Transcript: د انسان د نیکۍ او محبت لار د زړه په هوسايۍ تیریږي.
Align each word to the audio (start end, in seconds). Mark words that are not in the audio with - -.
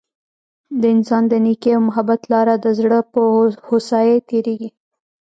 د 0.81 0.83
انسان 0.95 1.23
د 1.29 1.33
نیکۍ 1.45 1.71
او 1.75 1.81
محبت 1.87 2.21
لار 2.31 2.47
د 2.65 2.67
زړه 2.79 2.99
په 3.13 3.19
هوسايۍ 3.69 4.17
تیریږي. 4.29 4.69